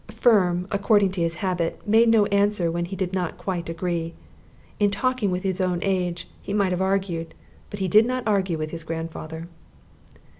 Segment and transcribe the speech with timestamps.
[0.09, 4.15] Firm, according to his habit, made no answer when he did not quite agree.
[4.79, 7.35] In talking with his own age he might have argued,
[7.69, 9.47] but he did not argue with his grandfather.